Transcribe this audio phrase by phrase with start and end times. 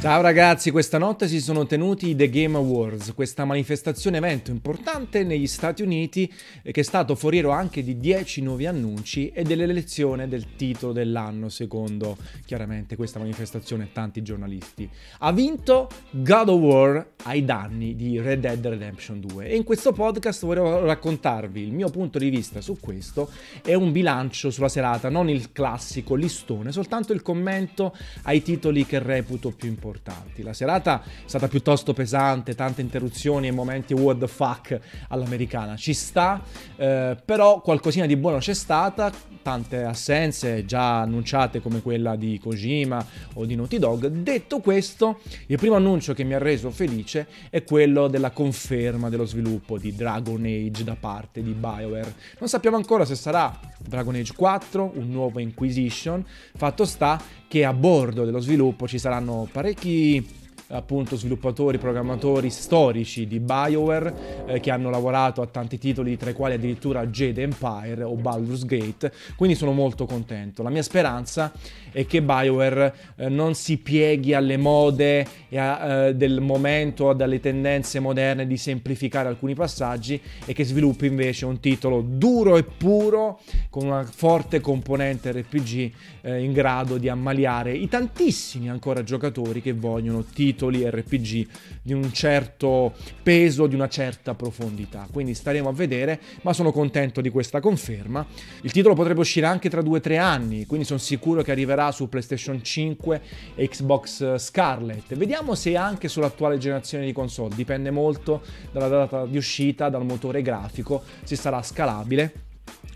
[0.00, 5.24] Ciao ragazzi, questa notte si sono tenuti i The Game Awards, questa manifestazione evento importante
[5.24, 6.32] negli Stati Uniti
[6.62, 11.48] eh, che è stato foriero anche di 10 nuovi annunci e dell'elezione del titolo dell'anno
[11.48, 12.16] secondo
[12.46, 14.88] chiaramente questa manifestazione e tanti giornalisti.
[15.18, 19.90] Ha vinto God of War ai danni di Red Dead Redemption 2 e in questo
[19.90, 23.30] podcast vorrei raccontarvi il mio punto di vista su questo
[23.64, 29.00] e un bilancio sulla serata, non il classico listone, soltanto il commento ai titoli che
[29.00, 30.42] reputo più importanti importanti.
[30.42, 34.78] La serata è stata piuttosto pesante, tante interruzioni e momenti what the fuck
[35.08, 35.76] all'americana.
[35.76, 36.42] Ci sta,
[36.76, 39.10] eh, però qualcosina di buono c'è stata,
[39.48, 43.02] tante assenze già annunciate come quella di Kojima
[43.32, 44.06] o di Naughty Dog.
[44.08, 49.24] Detto questo, il primo annuncio che mi ha reso felice è quello della conferma dello
[49.24, 52.14] sviluppo di Dragon Age da parte di BioWare.
[52.40, 56.22] Non sappiamo ancora se sarà Dragon Age 4, un nuovo Inquisition,
[56.54, 57.18] fatto sta
[57.48, 64.60] che a bordo dello sviluppo ci saranno parecchi appunto sviluppatori, programmatori storici di BioWare eh,
[64.60, 69.12] che hanno lavorato a tanti titoli tra i quali addirittura Jade Empire o Baldur's Gate,
[69.36, 70.62] quindi sono molto contento.
[70.62, 71.52] La mia speranza
[71.90, 77.98] è che BioWare eh, non si pieghi alle mode a, eh, del momento, dalle tendenze
[77.98, 83.86] moderne di semplificare alcuni passaggi e che sviluppi invece un titolo duro e puro con
[83.86, 90.22] una forte componente RPG eh, in grado di ammaliare i tantissimi ancora giocatori che vogliono
[90.24, 91.46] titoli titoli RPG
[91.82, 92.92] di un certo
[93.22, 95.06] peso, di una certa profondità.
[95.10, 98.26] Quindi staremo a vedere, ma sono contento di questa conferma.
[98.62, 101.92] Il titolo potrebbe uscire anche tra due o tre anni, quindi sono sicuro che arriverà
[101.92, 103.20] su PlayStation 5
[103.54, 105.14] e Xbox Scarlet.
[105.14, 108.42] Vediamo se anche sull'attuale generazione di console, dipende molto
[108.72, 112.46] dalla data di uscita, dal motore grafico, se sarà scalabile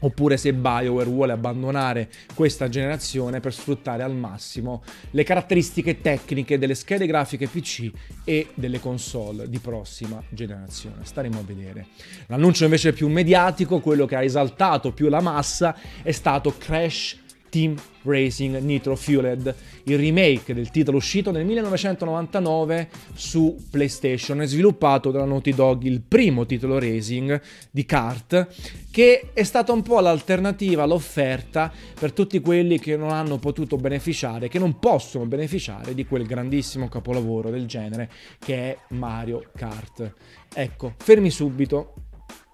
[0.02, 6.74] oppure se BioWare vuole abbandonare questa generazione per sfruttare al massimo le caratteristiche tecniche delle
[6.74, 7.90] schede grafiche PC
[8.24, 11.04] e delle console di prossima generazione.
[11.04, 11.86] Staremo a vedere.
[12.26, 17.20] L'annuncio invece più mediatico, quello che ha esaltato più la massa, è stato Crash
[17.52, 25.10] Team Racing Nitro Fueled, il remake del titolo uscito nel 1999 su PlayStation e sviluppato
[25.10, 27.38] dalla Naughty Dog, il primo titolo racing
[27.70, 28.48] di kart,
[28.90, 31.70] che è stata un po' l'alternativa, l'offerta
[32.00, 36.88] per tutti quelli che non hanno potuto beneficiare, che non possono beneficiare di quel grandissimo
[36.88, 40.14] capolavoro del genere che è Mario Kart.
[40.54, 41.92] Ecco, fermi subito,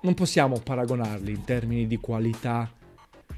[0.02, 2.72] non possiamo paragonarli in termini di qualità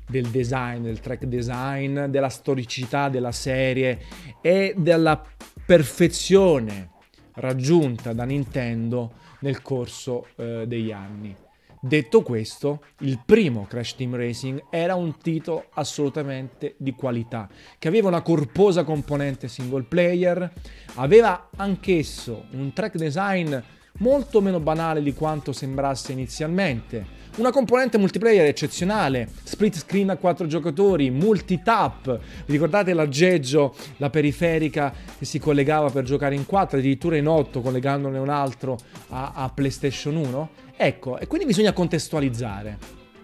[0.07, 4.01] del design, del track design, della storicità della serie
[4.41, 5.23] e della
[5.65, 6.91] perfezione
[7.35, 11.35] raggiunta da Nintendo nel corso eh, degli anni.
[11.83, 17.49] Detto questo, il primo Crash Team Racing era un titolo assolutamente di qualità,
[17.79, 20.53] che aveva una corposa componente single player,
[20.97, 23.57] aveva anch'esso un track design
[24.01, 30.47] molto meno banale di quanto sembrasse inizialmente, una componente multiplayer eccezionale, split screen a 4
[30.47, 32.19] giocatori, multitap.
[32.45, 37.63] Vi ricordate l'aggeggio, la periferica che si collegava per giocare in 4, addirittura in 8
[37.63, 40.51] collegandone un altro a, a PlayStation 1?
[40.77, 42.77] Ecco, e quindi bisogna contestualizzare.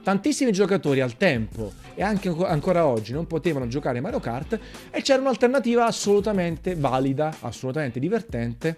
[0.02, 4.58] Tantissimi giocatori al tempo e anche ancora oggi non potevano giocare Mario Kart
[4.90, 8.76] e c'era un'alternativa assolutamente valida, assolutamente divertente,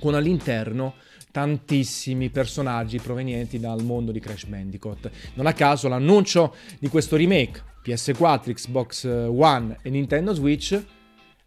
[0.00, 0.94] con all'interno
[1.36, 5.10] tantissimi personaggi provenienti dal mondo di Crash Bandicoot.
[5.34, 10.82] Non a caso l'annuncio di questo remake PS4, Xbox One e Nintendo Switch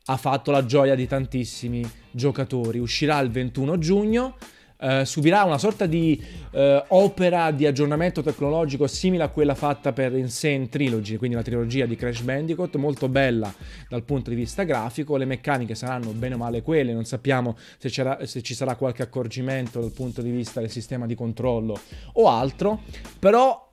[0.06, 2.78] ha fatto la gioia di tantissimi giocatori.
[2.78, 4.36] Uscirà il 21 giugno
[4.81, 10.16] eh, subirà una sorta di eh, opera di aggiornamento tecnologico simile a quella fatta per
[10.16, 13.53] Insane Trilogy, quindi la trilogia di Crash Bandicoot, molto bella
[13.90, 17.90] dal punto di vista grafico, le meccaniche saranno bene o male quelle, non sappiamo se,
[17.90, 21.78] se ci sarà qualche accorgimento dal punto di vista del sistema di controllo
[22.13, 22.81] o altro,
[23.19, 23.69] però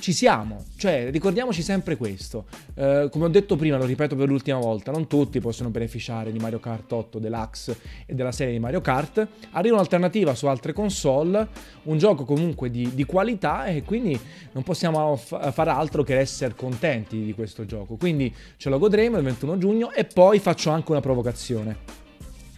[0.00, 2.46] ci siamo, cioè ricordiamoci sempre questo.
[2.74, 6.38] Eh, come ho detto prima, lo ripeto per l'ultima volta, non tutti possono beneficiare di
[6.38, 9.26] Mario Kart 8 Deluxe e della serie di Mario Kart.
[9.52, 11.46] Arriva un'alternativa su altre console,
[11.84, 14.18] un gioco comunque di, di qualità e quindi
[14.52, 17.96] non possiamo f- fare altro che essere contenti di questo gioco.
[17.96, 21.99] Quindi ce lo godremo il 21 giugno e poi faccio anche una provocazione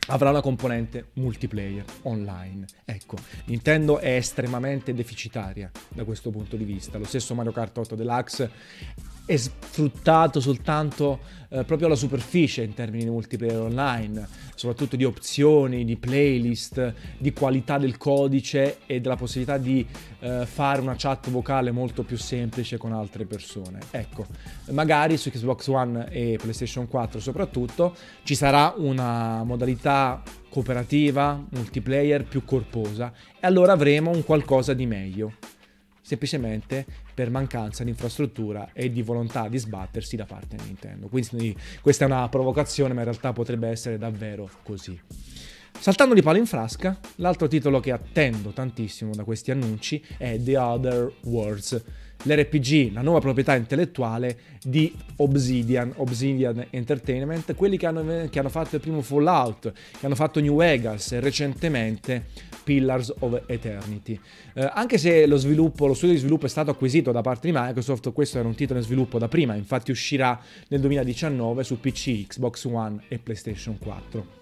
[0.09, 2.67] avrà una componente multiplayer online.
[2.85, 3.17] Ecco,
[3.47, 6.99] Nintendo è estremamente deficitaria da questo punto di vista.
[6.99, 8.51] Lo stesso Mario Kart 8 Deluxe
[9.25, 15.85] è sfruttato soltanto eh, proprio alla superficie in termini di multiplayer online, soprattutto di opzioni,
[15.85, 19.87] di playlist, di qualità del codice e della possibilità di
[20.21, 23.81] eh, fare una chat vocale molto più semplice con altre persone.
[23.91, 24.27] Ecco,
[24.71, 32.45] magari su Xbox One e PlayStation 4 soprattutto ci sarà una modalità cooperativa, multiplayer più
[32.45, 35.33] corposa e allora avremo un qualcosa di meglio
[36.03, 36.85] semplicemente
[37.15, 41.09] per mancanza di infrastruttura e di volontà di sbattersi da parte di Nintendo.
[41.09, 45.01] Quindi questa è una provocazione, ma in realtà potrebbe essere davvero così.
[45.79, 50.57] Saltando di palo in frasca, l'altro titolo che attendo tantissimo da questi annunci è The
[50.57, 51.83] Other Worlds,
[52.23, 58.77] l'RPG, la nuova proprietà intellettuale di Obsidian, Obsidian Entertainment, quelli che hanno, che hanno fatto
[58.77, 62.27] il primo Fallout, che hanno fatto New Vegas e recentemente
[62.63, 64.19] Pillars of Eternity.
[64.55, 67.57] Eh, anche se lo sviluppo, lo studio di sviluppo è stato acquisito da parte di
[67.57, 70.39] Microsoft, questo era un titolo in sviluppo da prima, infatti uscirà
[70.69, 74.42] nel 2019 su PC, Xbox One e PlayStation 4.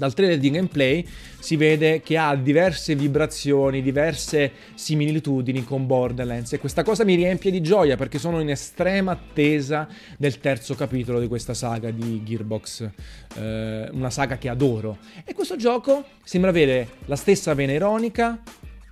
[0.00, 1.06] Dal trailer di gameplay
[1.40, 7.50] si vede che ha diverse vibrazioni, diverse similitudini con Borderlands e questa cosa mi riempie
[7.50, 9.86] di gioia perché sono in estrema attesa
[10.16, 12.88] del terzo capitolo di questa saga di Gearbox,
[13.36, 14.96] eh, una saga che adoro.
[15.22, 18.40] E questo gioco sembra avere la stessa vena ironica,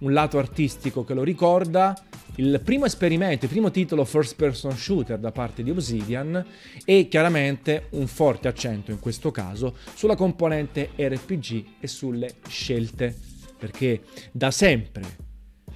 [0.00, 1.98] un lato artistico che lo ricorda,
[2.38, 6.44] il primo esperimento, il primo titolo first person shooter da parte di Obsidian
[6.84, 13.14] e chiaramente un forte accento in questo caso sulla componente RPG e sulle scelte,
[13.58, 15.26] perché da sempre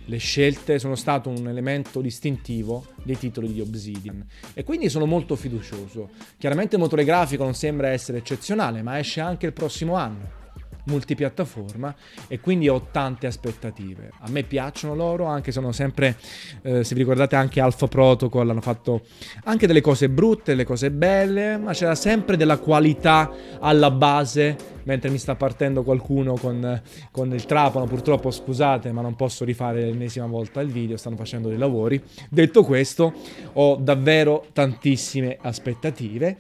[0.05, 4.25] le scelte sono stato un elemento distintivo dei titoli di Obsidian
[4.55, 6.11] e quindi sono molto fiducioso.
[6.39, 10.42] Chiaramente il motore grafico non sembra essere eccezionale, ma esce anche il prossimo anno
[10.85, 11.95] multipiattaforma
[12.29, 14.11] e quindi ho tante aspettative.
[14.21, 16.17] A me piacciono loro, anche sono sempre,
[16.63, 19.03] eh, se vi ricordate anche Alpha Protocol, hanno fatto
[19.45, 23.31] anche delle cose brutte, delle cose belle, ma c'era sempre della qualità
[23.61, 24.71] alla base.
[24.85, 26.83] Mentre mi sta partendo qualcuno con,
[27.13, 31.49] con il trapano, purtroppo scusate, ma non posso rifare l'ennesima volta il video, stanno facendo
[31.49, 32.03] dei lavori.
[32.29, 33.13] Detto questo,
[33.53, 36.37] ho davvero tantissime aspettative.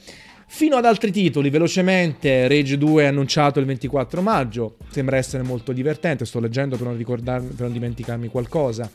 [0.54, 5.72] Fino ad altri titoli, velocemente, Rage 2 è annunciato il 24 maggio, sembra essere molto
[5.72, 8.88] divertente, sto leggendo per non, per non dimenticarmi qualcosa.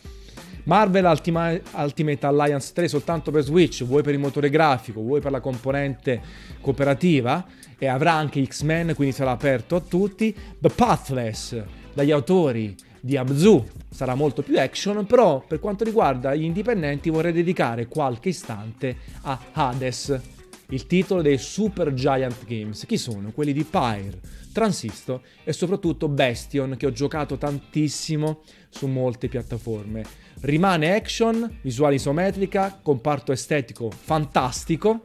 [0.65, 5.31] Marvel Ultima- Ultimate Alliance 3 soltanto per Switch, vuoi per il motore grafico, vuoi per
[5.31, 6.21] la componente
[6.61, 7.43] cooperativa,
[7.77, 10.33] e avrà anche X-Men, quindi sarà aperto a tutti.
[10.59, 11.59] The Pathless,
[11.91, 17.33] dagli autori di Abzu, sarà molto più action, però per quanto riguarda gli indipendenti vorrei
[17.33, 20.35] dedicare qualche istante a Hades
[20.69, 22.85] il titolo dei Super Giant Games.
[22.85, 23.31] Chi sono?
[23.31, 24.19] Quelli di Pyre,
[24.51, 30.03] Transistor e soprattutto Bastion che ho giocato tantissimo su molte piattaforme.
[30.41, 35.03] Rimane action, visuale isometrica, comparto estetico fantastico.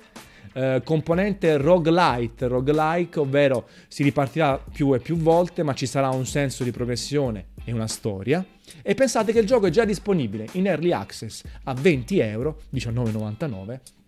[0.55, 6.27] Eh, componente roguelite, roguelike, ovvero si ripartirà più e più volte, ma ci sarà un
[6.27, 8.45] senso di progressione e una storia.
[8.83, 14.02] E pensate che il gioco è già disponibile in early access a 20 euro, 19,99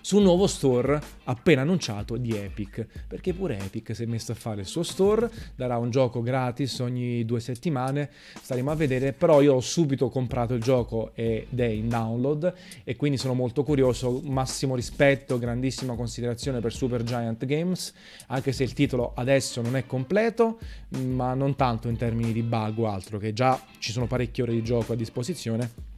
[0.00, 4.34] su un nuovo store appena annunciato di Epic, perché pure Epic si è messo a
[4.34, 9.40] fare il suo store, darà un gioco gratis ogni due settimane, staremo a vedere, però
[9.40, 12.52] io ho subito comprato il gioco ed è in download
[12.84, 17.92] e quindi sono molto curioso, massimo rispetto, grandissima considerazione per Super Giant Games,
[18.28, 20.58] anche se il titolo adesso non è completo,
[21.04, 24.52] ma non tanto in termini di bug o altro, che già ci sono parecchie ore
[24.52, 25.89] di gioco a disposizione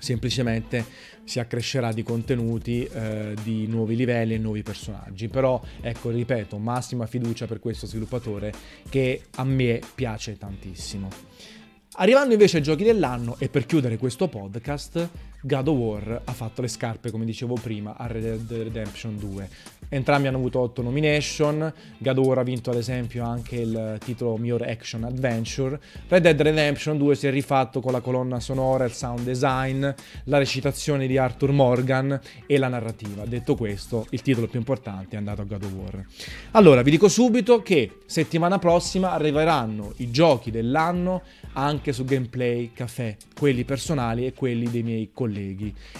[0.00, 0.84] semplicemente
[1.24, 5.28] si accrescerà di contenuti, eh, di nuovi livelli e nuovi personaggi.
[5.28, 8.52] Però, ecco, ripeto, massima fiducia per questo sviluppatore
[8.88, 11.08] che a me piace tantissimo.
[11.94, 15.08] Arrivando invece ai giochi dell'anno e per chiudere questo podcast,
[15.42, 19.48] God of War ha fatto le scarpe, come dicevo prima, a Red Dead Redemption 2.
[19.88, 24.36] Entrambi hanno avuto 8 nomination, God of War ha vinto ad esempio anche il titolo
[24.36, 28.92] Miglior Action Adventure, Red Dead Redemption 2 si è rifatto con la colonna sonora, il
[28.92, 29.88] sound design,
[30.24, 33.24] la recitazione di Arthur Morgan e la narrativa.
[33.24, 36.04] Detto questo, il titolo più importante è andato a God of War.
[36.52, 41.22] Allora, vi dico subito che settimana prossima arriveranno i giochi dell'anno
[41.54, 45.28] anche su Gameplay Café, quelli personali e quelli dei miei colleghi.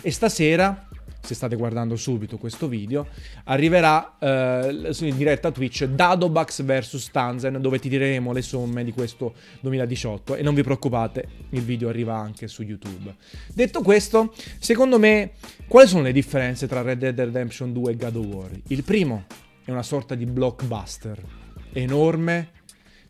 [0.03, 0.89] E stasera
[1.23, 3.07] se state guardando subito questo video,
[3.45, 9.35] arriverà eh, in diretta Twitch Dadobax vs Tanzen dove ti diremo le somme di questo
[9.61, 13.15] 2018 e non vi preoccupate, il video arriva anche su YouTube.
[13.53, 15.33] Detto questo, secondo me
[15.69, 18.51] quali sono le differenze tra Red Dead Redemption 2 e God of War?
[18.69, 19.27] Il primo
[19.65, 21.23] è una sorta di blockbuster
[21.73, 22.49] enorme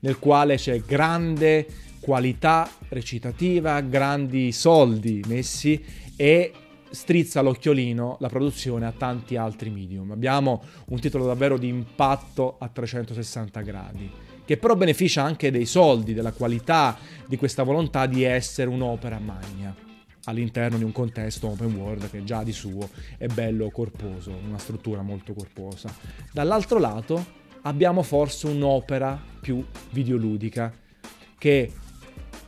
[0.01, 1.67] nel quale c'è grande
[2.01, 5.83] qualità recitativa, grandi soldi messi
[6.17, 6.53] e
[6.91, 10.11] strizza l'occhiolino la produzione a tanti altri medium.
[10.11, 14.11] Abbiamo un titolo davvero di impatto a 360 gradi,
[14.45, 19.89] che però beneficia anche dei soldi, della qualità, di questa volontà di essere un'opera magna
[20.25, 25.03] all'interno di un contesto open world che già di suo è bello corposo, una struttura
[25.03, 25.95] molto corposa.
[26.33, 30.73] Dall'altro lato abbiamo forse un'opera più videoludica
[31.39, 31.73] che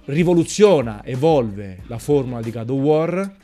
[0.06, 3.36] rivoluziona, evolve la formula di God of War,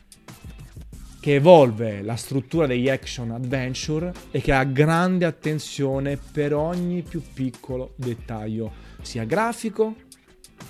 [1.21, 7.23] che evolve la struttura degli action adventure e che ha grande attenzione per ogni più
[7.35, 8.73] piccolo dettaglio,
[9.03, 9.95] sia grafico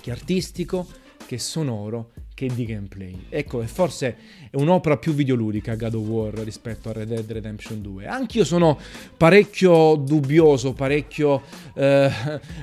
[0.01, 0.87] che artistico
[1.25, 3.25] che sonoro che di gameplay.
[3.27, 4.15] Ecco, e forse
[4.49, 8.07] è un'opera più videoludica God of War rispetto a Red Dead Redemption 2.
[8.07, 8.79] Anch'io sono
[9.17, 11.41] parecchio dubbioso, parecchio,
[11.73, 12.09] eh,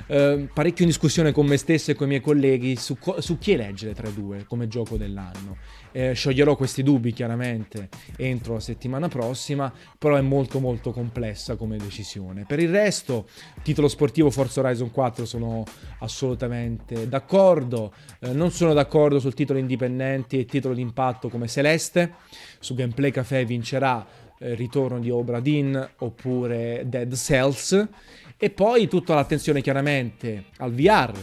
[0.06, 3.52] eh, parecchio in discussione con me stesso e con i miei colleghi su, su chi
[3.52, 5.58] eleggere tra i due come gioco dell'anno.
[5.96, 7.88] Eh, scioglierò questi dubbi chiaramente
[8.18, 12.44] entro la settimana prossima, però è molto molto complessa come decisione.
[12.46, 13.26] Per il resto,
[13.62, 15.64] titolo sportivo Forza Horizon 4 sono
[16.00, 22.16] assolutamente d'accordo, eh, non sono d'accordo sul titolo indipendenti e titolo d'impatto come Celeste,
[22.58, 24.06] su Gameplay Café vincerà
[24.38, 27.88] eh, ritorno di Obra Dinn oppure Dead Cells.
[28.36, 31.14] E poi tutta l'attenzione chiaramente al VR,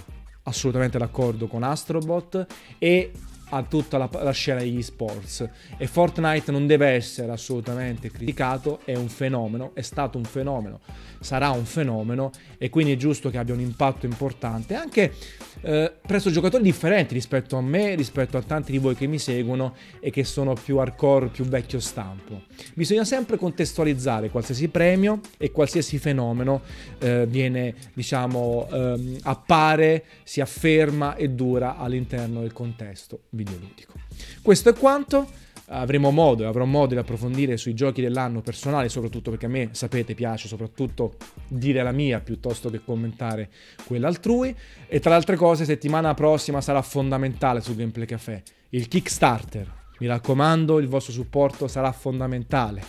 [0.46, 2.48] assolutamente d'accordo con Astrobot
[2.80, 3.12] e
[3.53, 8.95] a tutta la, la scena degli sports e Fortnite non deve essere assolutamente criticato, è
[8.95, 10.79] un fenomeno, è stato un fenomeno,
[11.19, 15.13] sarà un fenomeno e quindi è giusto che abbia un impatto importante anche
[15.62, 19.75] eh, presso giocatori differenti rispetto a me, rispetto a tanti di voi che mi seguono
[20.00, 22.43] e che sono più hardcore, più vecchio stampo.
[22.74, 26.62] Bisogna sempre contestualizzare qualsiasi premio e qualsiasi fenomeno
[27.00, 33.94] eh, viene, diciamo, ehm, appare, si afferma e dura all'interno del contesto videoludico.
[34.42, 35.42] Questo è quanto.
[35.68, 39.70] Avremo modo e avrò modo di approfondire sui giochi dell'anno personale, soprattutto perché a me,
[39.72, 41.16] sapete, piace soprattutto
[41.48, 43.50] dire la mia piuttosto che commentare
[43.86, 44.56] quella altrui.
[44.88, 49.72] E tra le altre cose, settimana prossima sarà fondamentale su Gameplay Café il Kickstarter.
[50.00, 52.84] Mi raccomando, il vostro supporto sarà fondamentale.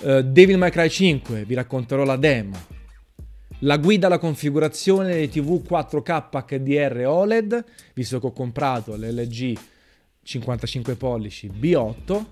[0.00, 2.76] Uh, Devil May Cry 5, vi racconterò la demo
[3.60, 9.58] la guida alla configurazione dei TV 4K HDR OLED, visto che ho comprato l'LG
[10.22, 12.24] 55 pollici B8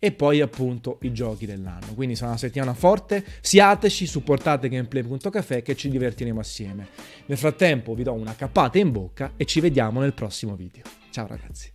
[0.00, 1.94] e poi appunto i giochi dell'anno.
[1.94, 6.88] Quindi sarà una settimana forte, siateci, supportate gameplay.caffè che ci divertiremo assieme.
[7.26, 10.84] Nel frattempo vi do una cappata in bocca e ci vediamo nel prossimo video.
[11.10, 11.72] Ciao ragazzi.